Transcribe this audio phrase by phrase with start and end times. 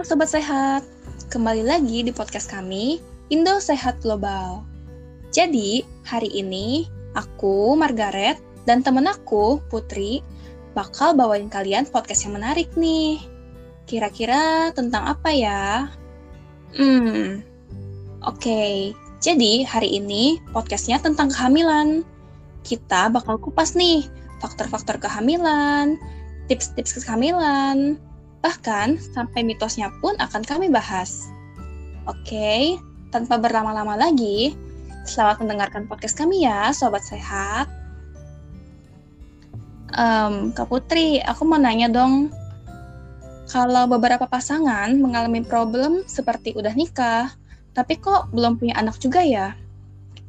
[0.00, 0.80] Sobat Sehat,
[1.28, 4.64] kembali lagi di podcast kami, Indo Sehat Global.
[5.28, 10.24] Jadi, hari ini aku, Margaret, dan temen aku, Putri,
[10.72, 13.20] bakal bawain kalian podcast yang menarik nih.
[13.84, 15.92] Kira-kira tentang apa ya?
[16.72, 17.44] Hmm,
[18.24, 18.40] oke.
[18.40, 18.96] Okay.
[19.20, 22.08] Jadi, hari ini podcastnya tentang kehamilan.
[22.64, 24.08] Kita bakal kupas nih,
[24.40, 26.00] faktor-faktor kehamilan,
[26.48, 28.00] tips-tips kehamilan,
[28.40, 31.28] Bahkan, sampai mitosnya pun akan kami bahas.
[32.08, 32.80] Oke,
[33.12, 34.56] tanpa berlama-lama lagi,
[35.04, 37.68] selamat mendengarkan podcast kami ya, Sobat Sehat.
[39.92, 42.32] Um, Kak Putri, aku mau nanya dong,
[43.50, 47.34] kalau beberapa pasangan mengalami problem seperti udah nikah,
[47.74, 49.58] tapi kok belum punya anak juga ya?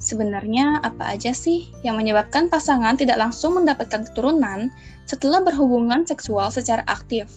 [0.02, 4.73] Sebenarnya apa aja sih yang menyebabkan pasangan tidak langsung mendapatkan keturunan
[5.05, 7.30] setelah berhubungan seksual secara aktif?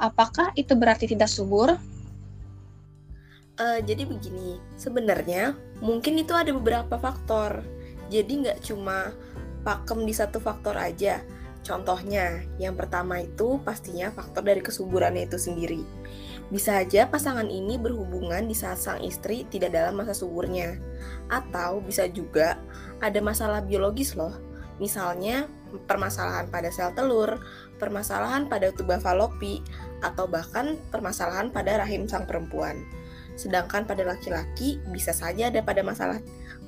[0.00, 1.76] Apakah itu berarti tidak subur?
[3.60, 5.52] Uh, jadi begini, sebenarnya
[5.84, 7.60] mungkin itu ada beberapa faktor.
[8.08, 9.12] Jadi nggak cuma
[9.60, 11.20] pakem di satu faktor aja.
[11.60, 15.84] Contohnya, yang pertama itu pastinya faktor dari kesuburannya itu sendiri.
[16.48, 20.80] Bisa aja pasangan ini berhubungan di saat sang istri tidak dalam masa suburnya.
[21.28, 22.56] Atau bisa juga
[23.04, 24.32] ada masalah biologis loh.
[24.80, 25.44] Misalnya
[25.84, 27.38] permasalahan pada sel telur,
[27.76, 29.60] permasalahan pada tuba falopi,
[30.00, 32.80] atau bahkan permasalahan pada rahim sang perempuan.
[33.36, 36.20] Sedangkan pada laki-laki bisa saja ada pada masalah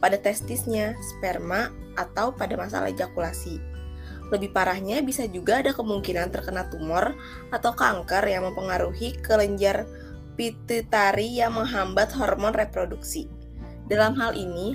[0.03, 3.63] pada testisnya, sperma, atau pada masalah ejakulasi.
[4.35, 7.15] Lebih parahnya bisa juga ada kemungkinan terkena tumor
[7.55, 9.87] atau kanker yang mempengaruhi kelenjar
[10.35, 13.29] pituitari yang menghambat hormon reproduksi.
[13.87, 14.75] Dalam hal ini,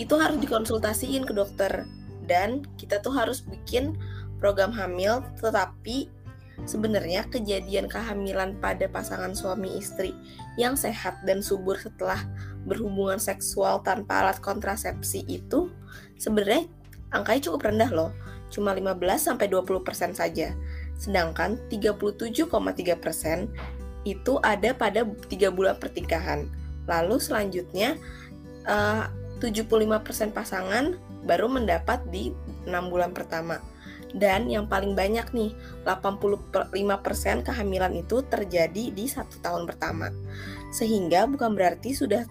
[0.00, 1.84] itu harus dikonsultasiin ke dokter
[2.24, 3.98] dan kita tuh harus bikin
[4.40, 6.08] program hamil tetapi
[6.68, 10.14] Sebenarnya kejadian kehamilan pada pasangan suami istri
[10.60, 12.20] yang sehat dan subur setelah
[12.68, 15.72] berhubungan seksual tanpa alat kontrasepsi itu
[16.20, 16.68] sebenarnya
[17.10, 18.10] angkanya cukup rendah loh,
[18.52, 20.54] cuma 15 sampai 20% saja.
[21.00, 23.48] Sedangkan 37,3%
[24.04, 26.48] itu ada pada 3 bulan pertikahan.
[26.88, 27.96] Lalu selanjutnya
[28.68, 29.08] eh, uh,
[29.40, 32.36] 75% pasangan baru mendapat di
[32.68, 33.56] 6 bulan pertama.
[34.10, 35.54] Dan yang paling banyak nih,
[35.86, 40.10] 85% kehamilan itu terjadi di satu tahun pertama.
[40.74, 42.26] Sehingga bukan berarti sudah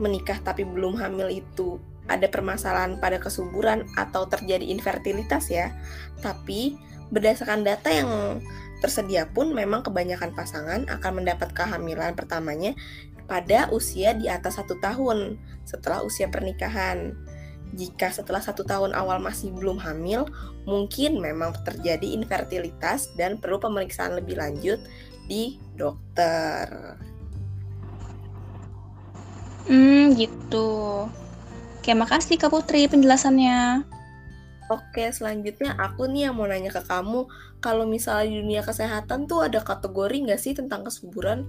[0.00, 5.72] menikah tapi belum hamil itu ada permasalahan pada kesuburan atau terjadi infertilitas ya.
[6.20, 6.76] Tapi
[7.08, 8.40] berdasarkan data yang
[8.80, 12.76] tersedia pun memang kebanyakan pasangan akan mendapat kehamilan pertamanya
[13.24, 17.16] pada usia di atas satu tahun setelah usia pernikahan.
[17.74, 20.30] Jika setelah satu tahun awal masih belum hamil,
[20.64, 24.78] mungkin memang terjadi infertilitas dan perlu pemeriksaan lebih lanjut
[25.26, 26.96] di dokter.
[29.66, 31.08] Hmm, gitu.
[31.80, 33.84] Oke, makasih Kak Putri penjelasannya.
[34.72, 37.28] Oke, selanjutnya aku nih yang mau nanya ke kamu,
[37.60, 41.44] kalau misalnya di dunia kesehatan tuh ada kategori nggak sih tentang kesuburan?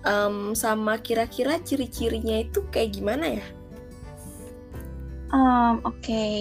[0.00, 3.44] Um, sama kira-kira ciri-cirinya itu kayak gimana ya?
[5.30, 6.38] Um, Oke, okay.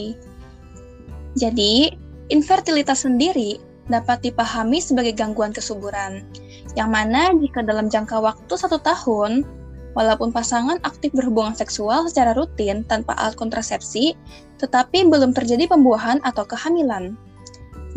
[1.37, 1.93] jadi
[2.33, 6.25] infertilitas sendiri dapat dipahami sebagai gangguan kesuburan,
[6.73, 9.45] yang mana jika dalam jangka waktu satu tahun,
[9.93, 14.17] walaupun pasangan aktif berhubungan seksual secara rutin tanpa alat kontrasepsi,
[14.61, 17.13] tetapi belum terjadi pembuahan atau kehamilan.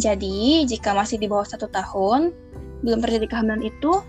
[0.00, 2.32] Jadi, jika masih di bawah satu tahun,
[2.84, 4.00] belum terjadi kehamilan itu,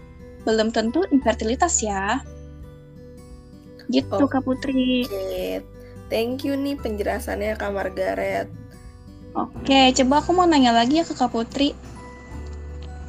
[0.47, 2.23] belum tentu infertilitas ya.
[3.91, 5.03] Gitu, oh, Kak Putri.
[5.07, 5.72] Okay.
[6.13, 8.45] Thank you nih penjelasannya Kak Margaret.
[9.33, 11.73] Oke, coba aku mau nanya lagi ya ke Kak Putri.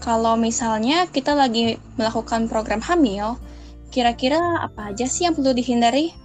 [0.01, 3.37] Kalau misalnya kita lagi melakukan program hamil,
[3.93, 6.17] kira-kira apa aja sih yang perlu dihindari?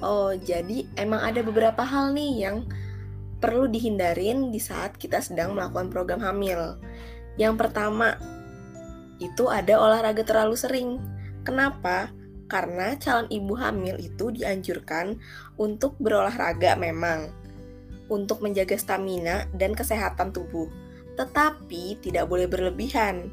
[0.00, 2.64] Oh, jadi emang ada beberapa hal nih yang
[3.36, 6.80] perlu dihindarin di saat kita sedang melakukan program hamil.
[7.36, 8.16] Yang pertama,
[9.20, 10.96] itu ada olahraga terlalu sering.
[11.44, 12.08] Kenapa?
[12.46, 15.18] Karena calon ibu hamil itu dianjurkan
[15.58, 17.30] untuk berolahraga memang
[18.06, 20.70] untuk menjaga stamina dan kesehatan tubuh,
[21.18, 23.30] tetapi tidak boleh berlebihan.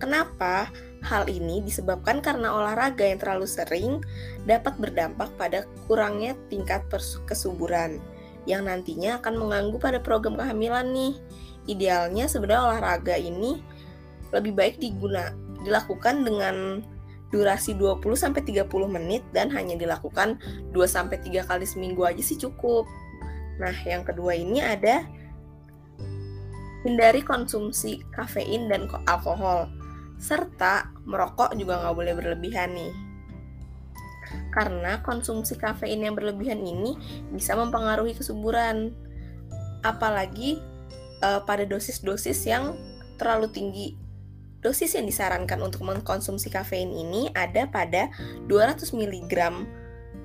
[0.00, 0.68] Kenapa?
[1.04, 4.00] Hal ini disebabkan karena olahraga yang terlalu sering
[4.48, 6.80] dapat berdampak pada kurangnya tingkat
[7.28, 8.00] kesuburan
[8.48, 11.14] yang nantinya akan mengganggu pada program kehamilan nih.
[11.68, 13.60] Idealnya sebenarnya olahraga ini
[14.32, 15.32] lebih baik diguna
[15.64, 16.84] dilakukan dengan
[17.34, 20.38] durasi 20 sampai 30 menit dan hanya dilakukan
[20.70, 22.86] 2 sampai 3 kali seminggu aja sih cukup.
[23.58, 25.02] Nah, yang kedua ini ada
[26.86, 29.66] hindari konsumsi kafein dan alkohol.
[30.22, 32.94] Serta merokok juga nggak boleh berlebihan nih.
[34.54, 36.94] Karena konsumsi kafein yang berlebihan ini
[37.34, 38.94] bisa mempengaruhi kesuburan.
[39.82, 40.62] Apalagi
[41.26, 42.78] uh, pada dosis-dosis yang
[43.18, 44.03] terlalu tinggi.
[44.64, 48.08] Dosis yang disarankan untuk mengkonsumsi kafein ini ada pada
[48.48, 49.34] 200 mg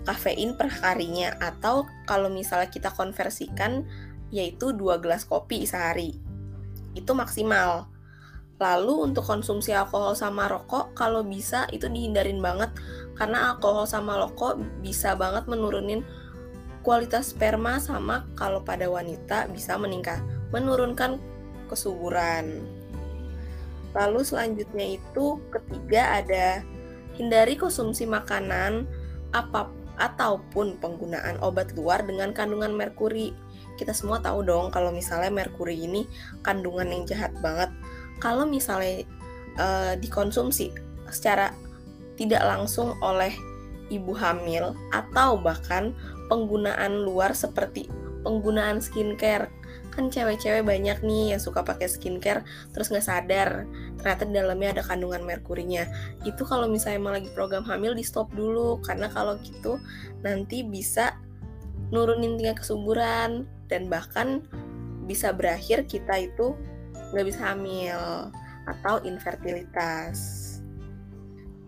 [0.07, 3.83] kafein per harinya atau kalau misalnya kita konversikan
[4.31, 6.15] yaitu 2 gelas kopi sehari.
[6.95, 7.91] Itu maksimal.
[8.63, 12.71] Lalu untuk konsumsi alkohol sama rokok kalau bisa itu dihindarin banget
[13.19, 16.03] karena alkohol sama rokok bisa banget menurunin
[16.83, 20.24] kualitas sperma sama kalau pada wanita bisa meningkat
[20.56, 21.19] menurunkan
[21.68, 22.78] kesuburan.
[23.97, 26.62] Lalu selanjutnya itu ketiga ada
[27.18, 28.86] hindari konsumsi makanan
[29.36, 29.69] apa
[30.00, 33.36] ataupun penggunaan obat luar dengan kandungan merkuri.
[33.75, 36.07] Kita semua tahu dong kalau misalnya merkuri ini
[36.44, 37.71] kandungan yang jahat banget
[38.19, 39.07] kalau misalnya
[39.56, 40.71] uh, dikonsumsi
[41.07, 41.56] secara
[42.19, 43.31] tidak langsung oleh
[43.89, 45.95] ibu hamil atau bahkan
[46.27, 47.89] penggunaan luar seperti
[48.21, 49.50] penggunaan skincare
[49.99, 53.67] kan cewek-cewek banyak nih yang suka pakai skincare terus nggak sadar
[53.99, 55.83] ternyata di dalamnya ada kandungan merkurinya
[56.23, 59.75] itu kalau misalnya emang lagi program hamil di stop dulu karena kalau gitu
[60.23, 61.19] nanti bisa
[61.91, 64.39] nurunin tingkat kesuburan dan bahkan
[65.03, 66.55] bisa berakhir kita itu
[67.11, 68.29] nggak bisa hamil
[68.69, 70.17] atau infertilitas.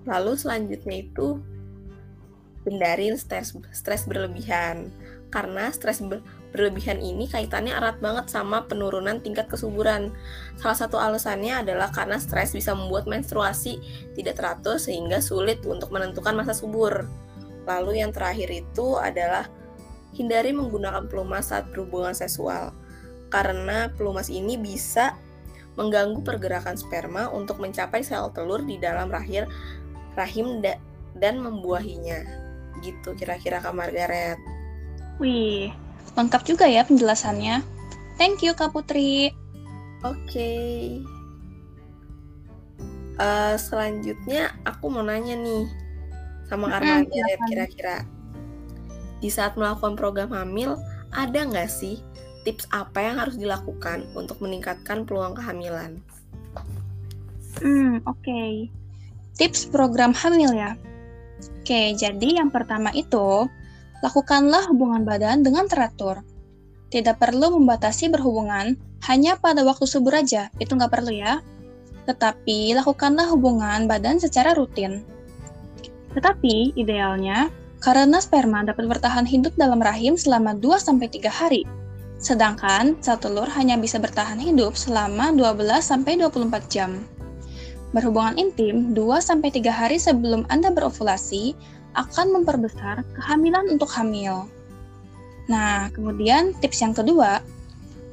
[0.05, 1.41] Lalu selanjutnya itu
[2.69, 4.93] hindarin stres stres berlebihan
[5.33, 5.97] karena stres
[6.51, 10.11] berlebihan ini kaitannya erat banget sama penurunan tingkat kesuburan.
[10.59, 13.79] Salah satu alasannya adalah karena stres bisa membuat menstruasi
[14.13, 17.07] tidak teratur sehingga sulit untuk menentukan masa subur.
[17.63, 19.47] Lalu yang terakhir itu adalah
[20.11, 22.75] hindari menggunakan pelumas saat berhubungan seksual
[23.31, 25.15] karena pelumas ini bisa
[25.79, 29.47] mengganggu pergerakan sperma untuk mencapai sel telur di dalam rahim
[30.19, 30.75] rahim da
[31.15, 32.27] dan membuahinya.
[32.83, 34.35] Gitu kira-kira Kak Margaret.
[35.15, 35.71] Wih,
[36.15, 37.63] lengkap juga ya penjelasannya.
[38.19, 39.31] Thank you Kak Putri.
[40.01, 40.17] Oke.
[40.27, 40.79] Okay.
[43.21, 45.69] Uh, selanjutnya aku mau nanya nih
[46.49, 47.97] sama Kak Margaret kira-kira
[49.21, 50.81] di saat melakukan program hamil
[51.13, 52.01] ada nggak sih
[52.41, 56.01] tips apa yang harus dilakukan untuk meningkatkan peluang kehamilan?
[57.61, 58.17] Hmm, oke.
[58.25, 58.73] Okay.
[59.37, 60.73] Tips program hamil ya.
[61.61, 63.45] Oke, okay, jadi yang pertama itu,
[64.01, 66.21] lakukanlah hubungan badan dengan teratur.
[66.91, 68.75] Tidak perlu membatasi berhubungan
[69.07, 71.39] hanya pada waktu subur aja, itu nggak perlu ya.
[72.05, 75.05] Tetapi, lakukanlah hubungan badan secara rutin.
[76.11, 77.47] Tetapi, idealnya,
[77.79, 81.63] karena sperma dapat bertahan hidup dalam rahim selama 2-3 hari,
[82.21, 87.01] Sedangkan sel telur hanya bisa bertahan hidup selama 12-24 jam.
[87.91, 91.57] Berhubungan intim 2-3 hari sebelum Anda berovulasi
[91.95, 94.47] akan memperbesar kehamilan untuk hamil.
[95.51, 97.43] Nah, kemudian tips yang kedua,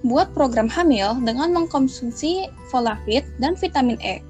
[0.06, 4.22] buat program hamil dengan mengkonsumsi folavit dan vitamin E.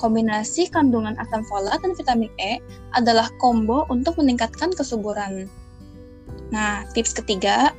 [0.00, 2.60] Kombinasi kandungan asam folat dan vitamin E
[2.96, 5.44] adalah combo untuk meningkatkan kesuburan.
[6.48, 7.76] Nah, tips ketiga,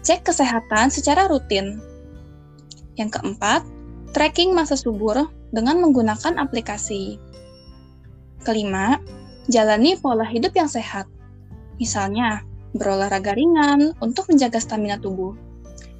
[0.00, 1.76] Cek kesehatan secara rutin.
[2.96, 3.60] Yang keempat,
[4.16, 7.20] tracking masa subur dengan menggunakan aplikasi.
[8.40, 8.96] Kelima,
[9.50, 11.10] jalani pola hidup yang sehat.
[11.82, 12.46] Misalnya,
[12.78, 15.34] berolahraga ringan untuk menjaga stamina tubuh,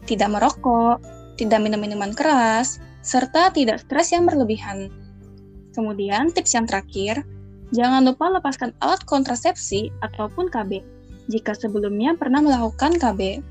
[0.07, 1.03] tidak merokok,
[1.35, 4.89] tidak minum minuman keras, serta tidak stres yang berlebihan.
[5.75, 7.27] Kemudian, tips yang terakhir,
[7.75, 10.83] jangan lupa lepaskan alat kontrasepsi ataupun KB
[11.31, 13.43] jika sebelumnya pernah melakukan KB.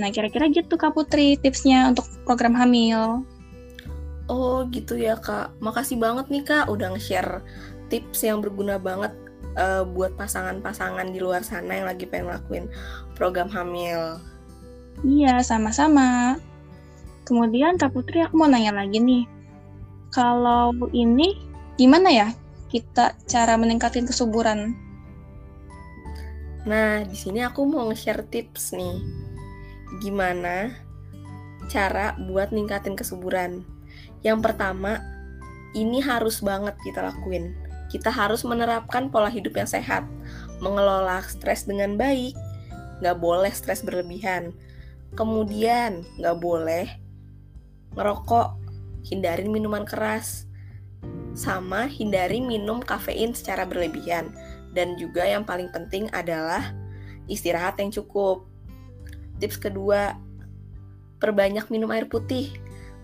[0.00, 3.20] Nah, kira-kira gitu Kak Putri tipsnya untuk program hamil.
[4.32, 5.60] Oh, gitu ya Kak.
[5.60, 7.44] Makasih banget nih Kak udah nge-share
[7.92, 9.12] tips yang berguna banget
[9.60, 12.64] uh, buat pasangan-pasangan di luar sana yang lagi pengen lakuin
[13.12, 14.16] program hamil.
[15.04, 16.40] Iya, sama-sama.
[17.28, 19.28] Kemudian Kak Putri aku mau nanya lagi nih.
[20.12, 21.36] Kalau ini
[21.76, 22.28] gimana ya
[22.72, 24.72] kita cara meningkatkan kesuburan?
[26.64, 28.96] Nah, di sini aku mau nge-share tips nih
[30.00, 30.72] gimana
[31.68, 33.64] cara buat ningkatin kesuburan.
[34.22, 35.02] Yang pertama,
[35.72, 37.61] ini harus banget kita lakuin.
[37.92, 40.08] Kita harus menerapkan pola hidup yang sehat,
[40.64, 42.32] mengelola stres dengan baik,
[43.04, 44.56] nggak boleh stres berlebihan.
[45.12, 46.88] Kemudian, nggak boleh
[47.92, 48.56] ngerokok,
[49.04, 50.48] hindarin minuman keras,
[51.36, 54.32] sama hindari minum kafein secara berlebihan.
[54.72, 56.72] Dan juga yang paling penting adalah
[57.28, 58.48] istirahat yang cukup.
[59.36, 60.16] Tips kedua,
[61.20, 62.56] perbanyak minum air putih.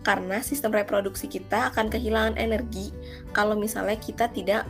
[0.09, 2.97] Karena sistem reproduksi kita akan kehilangan energi
[3.37, 4.65] kalau misalnya kita tidak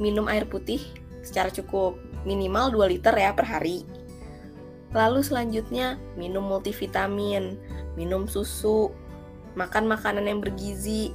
[0.00, 0.80] minum air putih
[1.20, 3.84] secara cukup, minimal 2 liter ya per hari.
[4.96, 7.60] Lalu selanjutnya minum multivitamin,
[7.92, 8.88] minum susu,
[9.52, 11.12] makan makanan yang bergizi.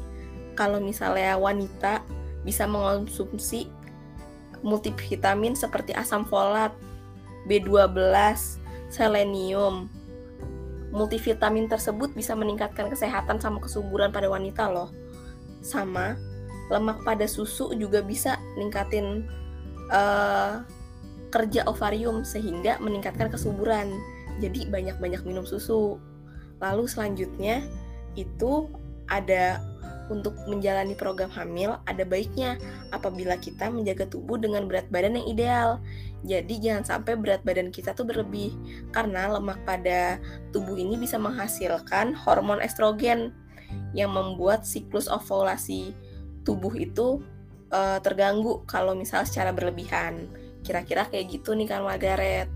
[0.54, 2.06] Kalau misalnya wanita
[2.46, 3.66] bisa mengonsumsi
[4.62, 6.70] multivitamin seperti asam folat,
[7.50, 7.90] B12,
[8.94, 9.90] selenium.
[10.96, 14.96] Multivitamin tersebut bisa meningkatkan kesehatan sama kesuburan pada wanita loh.
[15.60, 16.16] Sama
[16.72, 19.28] lemak pada susu juga bisa ningkatin
[19.92, 20.64] uh,
[21.30, 23.92] kerja ovarium sehingga meningkatkan kesuburan.
[24.40, 26.00] Jadi banyak-banyak minum susu.
[26.64, 27.60] Lalu selanjutnya
[28.16, 28.72] itu
[29.12, 29.60] ada
[30.08, 32.62] untuk menjalani program hamil ada baiknya
[32.94, 35.70] apabila kita menjaga tubuh dengan berat badan yang ideal.
[36.26, 38.58] Jadi jangan sampai berat badan kita tuh berlebih
[38.90, 40.18] karena lemak pada
[40.50, 43.30] tubuh ini bisa menghasilkan hormon estrogen
[43.94, 45.94] yang membuat siklus ovulasi
[46.42, 47.22] tubuh itu
[47.70, 50.26] uh, terganggu kalau misal secara berlebihan.
[50.66, 52.50] Kira-kira kayak gitu nih kan Margaret.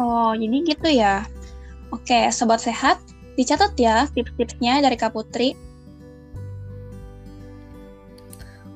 [0.00, 1.28] Oh, jadi gitu ya.
[1.92, 2.98] Oke, sobat sehat,
[3.36, 5.54] dicatat ya tips-tipsnya dari Kak Putri.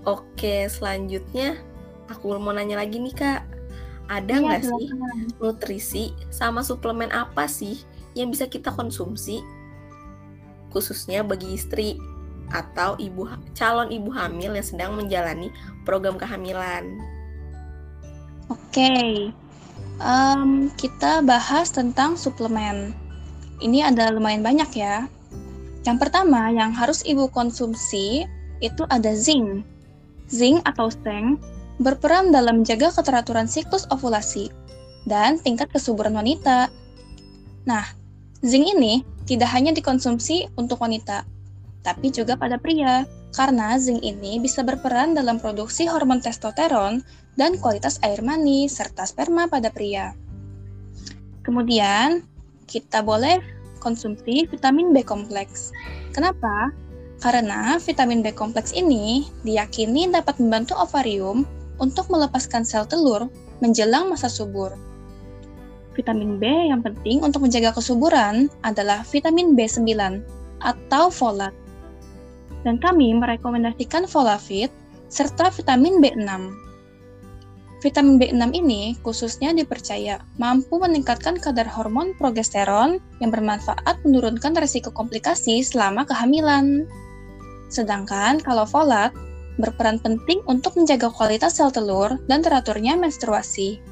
[0.07, 1.59] Oke, selanjutnya
[2.09, 3.41] aku mau nanya lagi nih Kak.
[4.09, 4.87] Ada iya, nggak iya, sih
[5.37, 7.77] nutrisi sama suplemen apa sih
[8.17, 9.45] yang bisa kita konsumsi
[10.73, 11.97] khususnya bagi istri
[12.49, 15.53] atau ibu calon ibu hamil yang sedang menjalani
[15.85, 16.97] program kehamilan?
[18.49, 19.12] Oke, okay.
[20.00, 22.97] um, kita bahas tentang suplemen.
[23.61, 25.05] Ini ada lumayan banyak ya.
[25.85, 28.25] Yang pertama yang harus ibu konsumsi
[28.65, 29.65] itu ada zinc.
[30.33, 31.37] Zinc atau seng
[31.79, 34.51] berperan dalam menjaga keteraturan siklus ovulasi
[35.07, 36.69] dan tingkat kesuburan wanita.
[37.65, 37.87] Nah,
[38.43, 41.23] zinc ini tidak hanya dikonsumsi untuk wanita,
[41.87, 47.01] tapi juga pada pria, karena zinc ini bisa berperan dalam produksi hormon testosteron
[47.39, 50.13] dan kualitas air mani serta sperma pada pria.
[51.47, 52.27] Kemudian,
[52.69, 53.41] kita boleh
[53.81, 55.73] konsumsi vitamin B kompleks.
[56.13, 56.75] Kenapa?
[57.19, 61.47] Karena vitamin B kompleks ini diyakini dapat membantu ovarium
[61.79, 63.27] untuk melepaskan sel telur
[63.59, 64.75] menjelang masa subur.
[65.99, 69.83] Vitamin B yang penting untuk menjaga kesuburan adalah vitamin B9
[70.63, 71.51] atau folat.
[72.63, 74.71] Dan kami merekomendasikan Folafit
[75.11, 76.27] serta vitamin B6
[77.79, 85.63] Vitamin B6 ini khususnya dipercaya mampu meningkatkan kadar hormon progesteron yang bermanfaat menurunkan risiko komplikasi
[85.63, 86.91] selama kehamilan.
[87.71, 89.15] Sedangkan kalau folat
[89.59, 93.83] berperan penting untuk menjaga kualitas sel telur dan teraturnya menstruasi.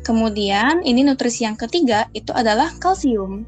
[0.00, 3.44] Kemudian, ini nutrisi yang ketiga itu adalah kalsium.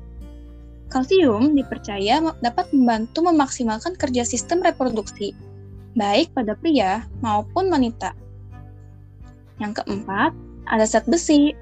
[0.93, 5.33] Kalsium dipercaya dapat membantu memaksimalkan kerja sistem reproduksi,
[5.97, 8.13] baik pada pria maupun wanita.
[9.57, 10.37] Yang keempat,
[10.69, 11.57] ada zat besi.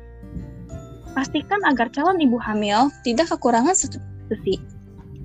[1.14, 4.58] Pastikan agar calon ibu hamil tidak kekurangan zat besi.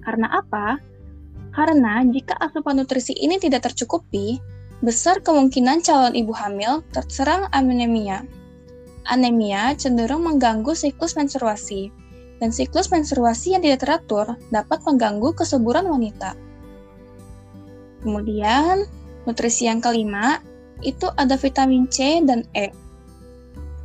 [0.05, 0.77] Karena apa?
[1.55, 4.43] Karena jika asupan nutrisi ini tidak tercukupi,
[4.83, 8.27] besar kemungkinan calon ibu hamil terserang anemia.
[9.07, 11.95] Anemia cenderung mengganggu siklus menstruasi,
[12.43, 16.35] dan siklus menstruasi yang tidak teratur dapat mengganggu kesuburan wanita.
[18.03, 18.83] Kemudian,
[19.23, 20.43] nutrisi yang kelima
[20.83, 22.69] itu ada vitamin C dan E.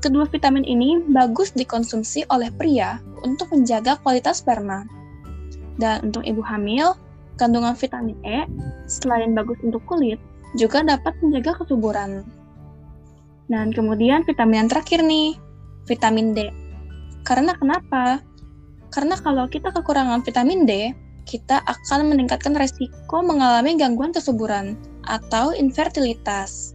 [0.01, 4.89] Kedua vitamin ini bagus dikonsumsi oleh pria untuk menjaga kualitas sperma.
[5.77, 6.97] Dan untuk ibu hamil,
[7.41, 8.45] kandungan vitamin E
[8.85, 10.21] selain bagus untuk kulit,
[10.61, 12.29] juga dapat menjaga kesuburan.
[13.49, 15.41] Dan kemudian vitamin yang terakhir nih,
[15.89, 16.53] vitamin D.
[17.25, 18.21] Karena kenapa?
[18.93, 20.93] Karena kalau kita kekurangan vitamin D,
[21.25, 24.75] kita akan meningkatkan resiko mengalami gangguan kesuburan
[25.07, 26.75] atau infertilitas.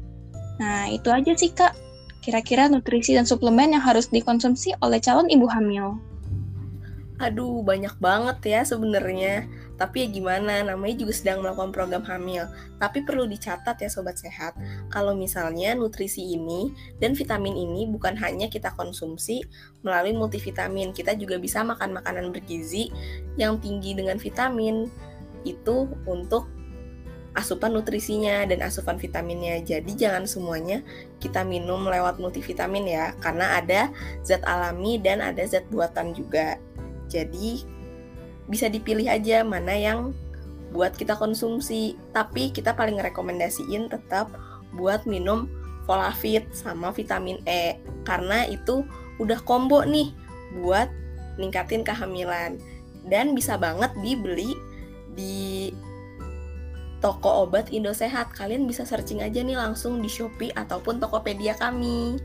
[0.64, 1.76] Nah, itu aja sih Kak.
[2.24, 6.00] Kira-kira nutrisi dan suplemen yang harus dikonsumsi oleh calon ibu hamil.
[7.16, 9.48] Aduh, banyak banget ya sebenarnya.
[9.80, 12.44] Tapi ya gimana, namanya juga sedang melakukan program hamil.
[12.76, 14.56] Tapi perlu dicatat ya sobat sehat,
[14.92, 19.44] kalau misalnya nutrisi ini dan vitamin ini bukan hanya kita konsumsi
[19.84, 22.92] melalui multivitamin, kita juga bisa makan makanan bergizi
[23.40, 24.92] yang tinggi dengan vitamin.
[25.48, 26.52] Itu untuk
[27.36, 29.60] asupan nutrisinya dan asupan vitaminnya.
[29.64, 30.84] Jadi jangan semuanya
[31.20, 33.92] kita minum lewat multivitamin ya, karena ada
[34.24, 36.60] zat alami dan ada zat buatan juga.
[37.10, 37.64] Jadi
[38.46, 40.14] bisa dipilih aja mana yang
[40.74, 41.96] buat kita konsumsi.
[42.12, 44.30] Tapi kita paling rekomendasiin tetap
[44.76, 45.48] buat minum
[45.86, 47.78] Folafit sama vitamin E
[48.10, 48.82] karena itu
[49.22, 50.10] udah combo nih
[50.58, 50.90] buat
[51.38, 52.58] ningkatin kehamilan.
[53.06, 54.58] dan bisa banget dibeli
[55.14, 55.70] di
[57.00, 58.34] toko obat Indosehat.
[58.34, 62.18] Kalian bisa searching aja nih langsung di Shopee ataupun Tokopedia kami.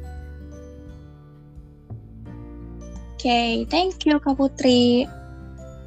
[3.21, 5.05] Okay, thank you Kak Putri.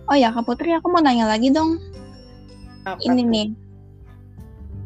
[0.05, 1.81] Oh ya Kak Putri, aku mau nanya lagi dong.
[2.85, 3.47] Apa Ini nih,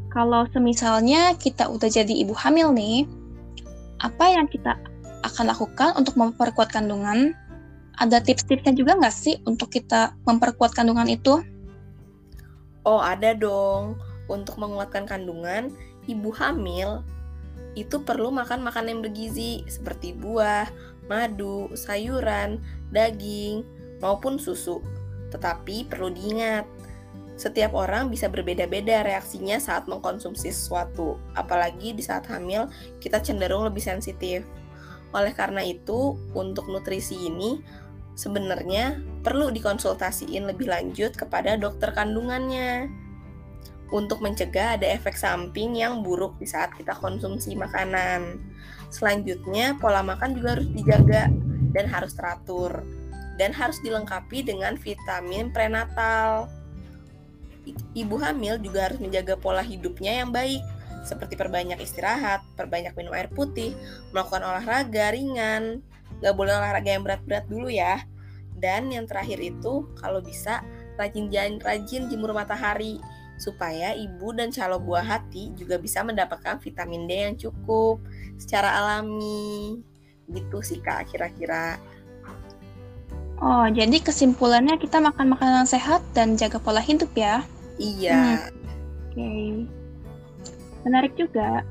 [0.08, 3.04] kalau semisalnya kita udah jadi ibu hamil nih,
[4.00, 4.80] apa yang kita
[5.28, 7.36] akan lakukan untuk memperkuat kandungan?
[8.00, 11.44] Ada tips-tipsnya juga nggak sih untuk kita memperkuat kandungan itu?
[12.88, 14.00] Oh, ada dong.
[14.32, 15.74] Untuk menguatkan kandungan,
[16.08, 17.04] ibu hamil
[17.76, 20.70] itu perlu makan makanan yang bergizi seperti buah,
[21.08, 22.62] madu, sayuran,
[22.94, 23.64] daging,
[24.00, 24.80] maupun susu.
[25.34, 26.64] Tetapi perlu diingat,
[27.38, 31.22] setiap orang bisa berbeda-beda reaksinya saat mengkonsumsi sesuatu.
[31.38, 32.70] Apalagi di saat hamil,
[33.04, 34.42] kita cenderung lebih sensitif.
[35.14, 37.62] Oleh karena itu, untuk nutrisi ini
[38.18, 42.90] sebenarnya perlu dikonsultasiin lebih lanjut kepada dokter kandungannya
[43.92, 48.40] untuk mencegah ada efek samping yang buruk di saat kita konsumsi makanan.
[48.92, 51.32] Selanjutnya, pola makan juga harus dijaga
[51.72, 52.84] dan harus teratur
[53.38, 56.50] dan harus dilengkapi dengan vitamin prenatal.
[57.94, 60.64] Ibu hamil juga harus menjaga pola hidupnya yang baik,
[61.04, 63.76] seperti perbanyak istirahat, perbanyak minum air putih,
[64.16, 65.84] melakukan olahraga ringan,
[66.18, 68.02] Gak boleh olahraga yang berat-berat dulu ya.
[68.58, 70.66] Dan yang terakhir itu, kalau bisa,
[70.98, 72.98] rajin jalan rajin jemur matahari
[73.38, 78.02] supaya ibu dan calon buah hati juga bisa mendapatkan vitamin D yang cukup
[78.36, 79.80] secara alami.
[80.28, 81.78] Gitu sih Kak kira-kira.
[83.38, 87.46] Oh, jadi kesimpulannya kita makan makanan sehat dan jaga pola hidup ya?
[87.78, 88.50] Iya.
[88.50, 88.50] Hmm.
[89.14, 89.14] Oke.
[89.14, 89.50] Okay.
[90.82, 91.62] Menarik juga.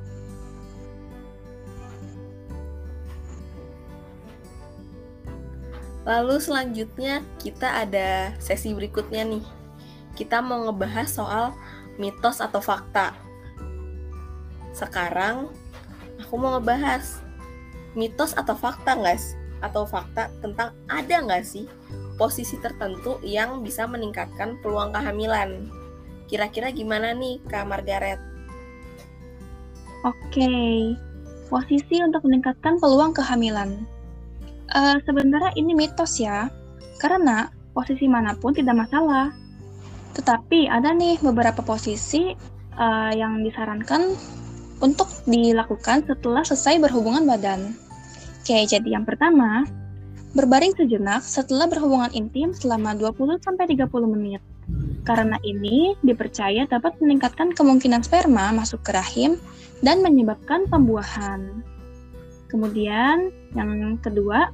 [6.06, 9.55] Lalu selanjutnya kita ada sesi berikutnya nih.
[10.16, 11.52] Kita mau ngebahas soal
[12.00, 13.12] mitos atau fakta.
[14.72, 15.52] Sekarang
[16.16, 17.20] aku mau ngebahas
[17.92, 21.64] mitos atau fakta guys atau fakta tentang ada nggak sih
[22.16, 25.68] posisi tertentu yang bisa meningkatkan peluang kehamilan.
[26.26, 28.18] Kira-kira gimana nih Kak Margaret?
[30.04, 30.50] Oke,
[31.48, 33.84] posisi untuk meningkatkan peluang kehamilan.
[34.74, 36.50] Uh, sebenarnya ini mitos ya,
[36.98, 39.30] karena posisi mana pun tidak masalah.
[40.16, 42.32] Tetapi ada nih beberapa posisi
[42.80, 44.16] uh, yang disarankan
[44.80, 47.76] untuk dilakukan setelah selesai berhubungan badan.
[48.40, 49.68] Oke, jadi yang pertama,
[50.32, 54.40] berbaring sejenak setelah berhubungan intim selama 20-30 menit.
[55.06, 59.38] Karena ini dipercaya dapat meningkatkan kemungkinan sperma masuk ke rahim
[59.80, 61.62] dan menyebabkan pembuahan.
[62.50, 64.50] Kemudian yang kedua,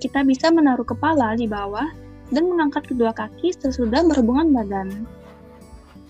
[0.00, 1.88] kita bisa menaruh kepala di bawah
[2.34, 5.06] dan mengangkat kedua kaki sesudah berhubungan badan.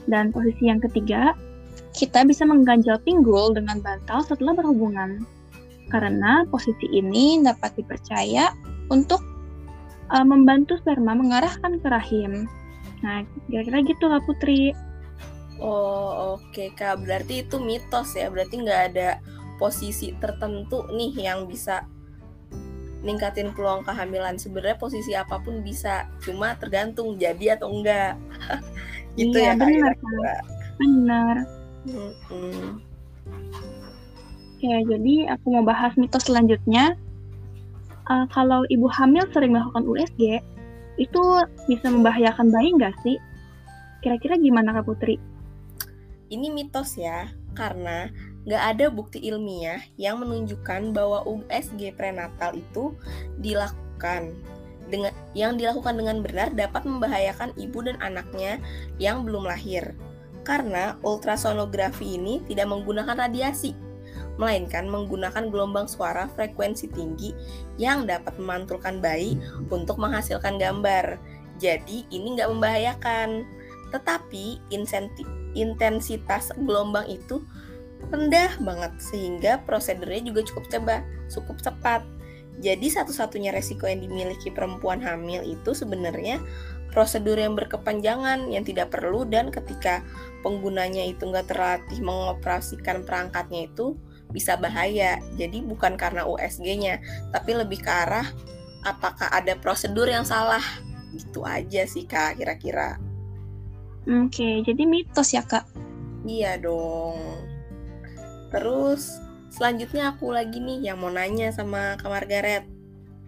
[0.09, 1.37] Dan posisi yang ketiga,
[1.95, 5.23] kita bisa mengganjal pinggul dengan bantal setelah berhubungan.
[5.93, 8.51] Karena posisi ini dapat dipercaya
[8.89, 9.21] untuk
[10.11, 12.49] uh, membantu sperma mengarahkan ke rahim.
[13.05, 14.73] Nah, kira-kira gitu Kak Putri.
[15.61, 17.05] Oh, oke okay, Kak.
[17.05, 18.33] Berarti itu mitos ya.
[18.33, 19.23] Berarti nggak ada
[19.61, 21.87] posisi tertentu nih yang bisa
[23.05, 24.41] ningkatin peluang kehamilan.
[24.41, 28.17] Sebenarnya posisi apa pun bisa cuma tergantung jadi atau enggak.
[29.21, 29.95] Gitu iya, ya benar
[30.75, 31.37] benar.
[31.85, 32.81] Hmm.
[34.59, 36.99] ya jadi aku mau bahas mitos selanjutnya.
[38.05, 40.43] Uh, kalau ibu hamil sering melakukan USG
[41.01, 41.23] itu
[41.69, 43.17] bisa membahayakan bayi nggak sih?
[44.05, 45.17] Kira-kira gimana kak Putri?
[46.29, 48.11] Ini mitos ya karena
[48.45, 52.93] nggak ada bukti ilmiah yang menunjukkan bahwa USG prenatal itu
[53.41, 54.37] dilakukan
[54.93, 58.61] dengan yang dilakukan dengan benar dapat membahayakan ibu dan anaknya
[59.01, 59.97] yang belum lahir.
[60.45, 63.73] Karena ultrasonografi ini tidak menggunakan radiasi,
[64.37, 67.33] melainkan menggunakan gelombang suara frekuensi tinggi
[67.81, 69.41] yang dapat memantulkan bayi
[69.73, 71.17] untuk menghasilkan gambar.
[71.57, 73.49] Jadi ini nggak membahayakan.
[73.89, 74.69] Tetapi
[75.57, 77.41] intensitas gelombang itu
[78.11, 82.03] rendah banget sehingga prosedurnya juga cukup cepat, cukup cepat.
[82.63, 86.39] Jadi satu-satunya resiko yang dimiliki perempuan hamil itu sebenarnya
[86.95, 90.07] prosedur yang berkepanjangan yang tidak perlu dan ketika
[90.47, 93.99] penggunanya itu nggak terlatih mengoperasikan perangkatnya itu
[94.31, 95.19] bisa bahaya.
[95.35, 97.03] Jadi bukan karena USG-nya,
[97.35, 98.31] tapi lebih ke arah
[98.87, 100.63] apakah ada prosedur yang salah.
[101.11, 103.03] Gitu aja sih Kak kira-kira.
[104.07, 105.67] Oke, jadi mitos ya Kak?
[106.25, 107.44] Iya dong.
[108.55, 109.19] Terus
[109.51, 112.63] selanjutnya aku lagi nih yang mau nanya sama Kak Margaret.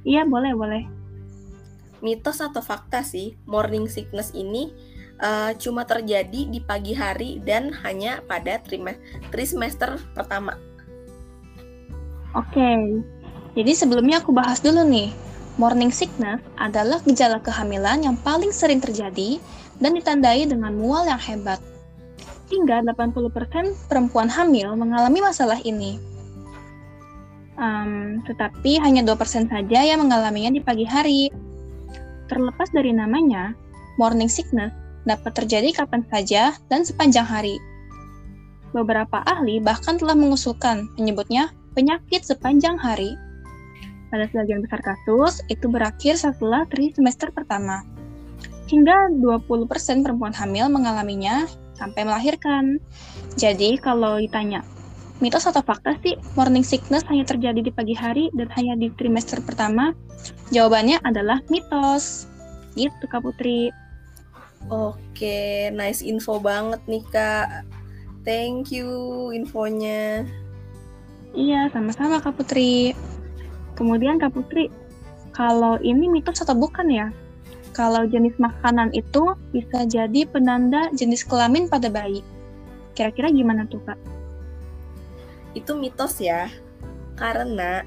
[0.07, 0.85] Iya boleh boleh.
[2.05, 4.69] mitos atau fakta sih, morning sickness ini
[5.19, 8.61] uh, cuma terjadi di pagi hari dan hanya pada
[9.33, 10.61] trimester pertama.
[12.37, 13.01] Oke,
[13.57, 15.09] jadi sebelumnya aku bahas dulu nih.
[15.57, 19.41] Morning sickness adalah gejala kehamilan yang paling sering terjadi
[19.81, 21.57] dan ditandai dengan mual yang hebat.
[22.47, 25.99] Hingga 80% perempuan hamil mengalami masalah ini.
[27.57, 31.33] Um, tetapi hanya 2% saja yang mengalaminya di pagi hari.
[32.31, 33.57] Terlepas dari namanya,
[33.99, 34.71] morning sickness
[35.09, 37.57] dapat terjadi kapan saja dan sepanjang hari.
[38.75, 43.17] Beberapa ahli bahkan telah mengusulkan menyebutnya penyakit sepanjang hari.
[44.11, 46.63] Pada sebagian besar kasus, itu berakhir setelah
[46.95, 47.83] semester pertama.
[48.67, 52.81] Hingga 20% perempuan hamil mengalaminya sampai melahirkan.
[53.37, 54.65] Jadi, kalau ditanya,
[55.21, 59.41] mitos atau fakta sih morning sickness hanya terjadi di pagi hari dan hanya di trimester
[59.45, 59.93] pertama?
[60.53, 62.27] Jawabannya adalah mitos.
[62.77, 63.73] Gitu, Kak Putri.
[64.67, 67.69] Oke, nice info banget nih, Kak.
[68.27, 70.27] Thank you infonya.
[71.37, 72.97] Iya, sama-sama Kak Putri.
[73.79, 74.73] Kemudian Kak Putri,
[75.37, 77.07] kalau ini mitos atau bukan ya?
[77.77, 82.25] Kalau jenis makanan itu bisa jadi penanda jenis kelamin pada bayi.
[82.97, 84.01] Kira-kira gimana tuh Kak?
[85.53, 86.49] Itu mitos ya,
[87.21, 87.85] karena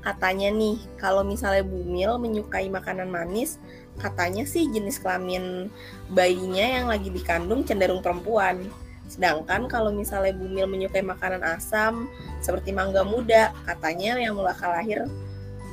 [0.00, 3.60] katanya nih kalau misalnya Bumil menyukai makanan manis,
[4.00, 5.68] katanya sih jenis kelamin
[6.08, 8.64] bayinya yang lagi dikandung cenderung perempuan.
[9.04, 12.08] Sedangkan kalau misalnya Bumil menyukai makanan asam
[12.40, 15.04] seperti mangga muda, katanya yang bakal lahir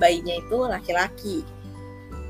[0.04, 1.47] bayinya itu laki-laki.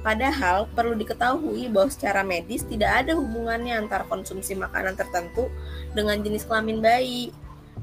[0.04, 5.48] Padahal perlu diketahui bahwa secara medis tidak ada hubungannya antara konsumsi makanan tertentu
[5.96, 7.32] dengan jenis kelamin bayi.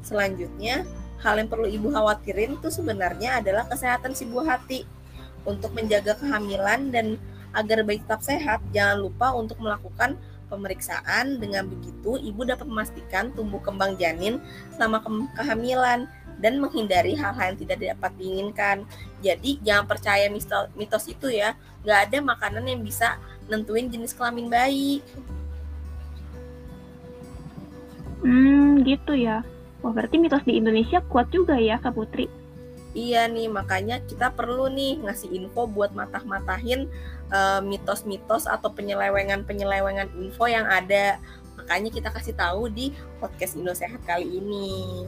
[0.05, 0.85] Selanjutnya,
[1.25, 4.85] hal yang perlu ibu khawatirin itu sebenarnya adalah kesehatan si buah hati.
[5.49, 7.17] Untuk menjaga kehamilan dan
[7.57, 10.21] agar bayi tetap sehat, jangan lupa untuk melakukan
[10.53, 11.41] pemeriksaan.
[11.41, 14.45] Dengan begitu, ibu dapat memastikan tumbuh kembang janin
[14.77, 15.09] selama ke
[15.41, 16.05] kehamilan
[16.41, 18.77] dan menghindari hal-hal yang tidak dapat diinginkan.
[19.21, 20.27] Jadi jangan percaya
[20.73, 21.55] mitos, itu ya.
[21.85, 25.05] Gak ada makanan yang bisa nentuin jenis kelamin bayi.
[28.25, 29.45] Hmm, gitu ya.
[29.81, 32.29] Wah, berarti mitos di Indonesia kuat juga ya, Kak Putri.
[32.91, 36.91] Iya nih, makanya kita perlu nih ngasih info buat matah-matahin
[37.31, 41.23] uh, mitos-mitos atau penyelewengan-penyelewengan info yang ada.
[41.55, 42.91] Makanya kita kasih tahu di
[43.23, 45.07] podcast Indo Sehat kali ini.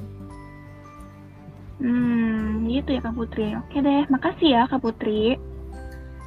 [1.83, 3.59] Hmm, gitu ya Kak Putri.
[3.59, 5.35] Oke deh, makasih ya Kak Putri.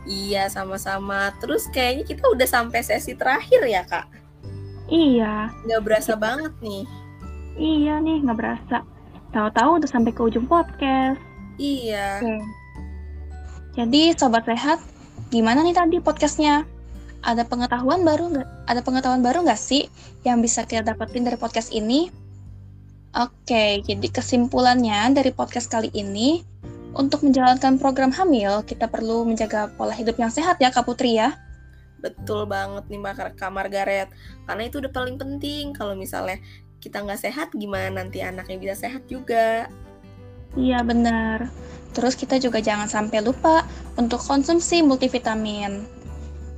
[0.05, 1.33] Iya, sama-sama.
[1.41, 4.05] Terus kayaknya kita udah sampai sesi terakhir ya, Kak?
[4.91, 5.49] Iya.
[5.65, 6.21] Nggak berasa iya.
[6.21, 6.83] banget nih.
[7.55, 8.77] Iya nih, nggak berasa.
[9.33, 11.17] Tahu-tahu udah sampai ke ujung podcast.
[11.55, 12.21] Iya.
[12.21, 12.35] Oke.
[13.79, 14.83] Jadi, Sobat Sehat,
[15.31, 16.67] gimana nih tadi podcastnya?
[17.25, 18.47] Ada pengetahuan baru nggak?
[18.69, 19.89] Ada pengetahuan baru nggak sih
[20.21, 22.24] yang bisa kita dapetin dari podcast ini?
[23.15, 26.43] Oke, jadi kesimpulannya dari podcast kali ini,
[26.99, 31.31] untuk menjalankan program hamil, kita perlu menjaga pola hidup yang sehat ya Kak Putri ya.
[32.03, 34.11] Betul banget nih Mbak Kak Margaret,
[34.43, 35.71] karena itu udah paling penting.
[35.71, 36.43] Kalau misalnya
[36.83, 39.71] kita nggak sehat, gimana nanti anaknya bisa sehat juga.
[40.59, 41.47] Iya benar.
[41.95, 43.63] Terus kita juga jangan sampai lupa
[43.95, 45.87] untuk konsumsi multivitamin.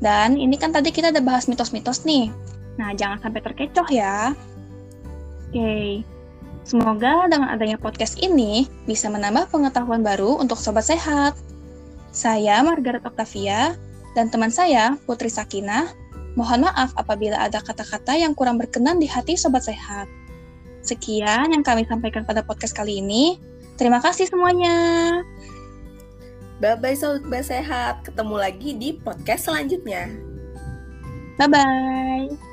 [0.02, 2.34] Dan ini kan tadi kita udah bahas mitos-mitos nih.
[2.82, 4.34] Nah, jangan sampai terkecoh ya.
[5.50, 6.17] Oke, okay.
[6.68, 11.32] Semoga dengan adanya podcast ini bisa menambah pengetahuan baru untuk sobat sehat.
[12.12, 13.72] Saya Margaret Octavia
[14.20, 15.88] dan teman saya Putri Sakina.
[16.36, 20.12] Mohon maaf apabila ada kata-kata yang kurang berkenan di hati sobat sehat.
[20.84, 23.40] Sekian yang kami sampaikan pada podcast kali ini.
[23.80, 24.76] Terima kasih semuanya.
[26.60, 28.04] Bye-bye sobat sehat.
[28.04, 30.12] Ketemu lagi di podcast selanjutnya.
[31.40, 32.47] Bye-bye.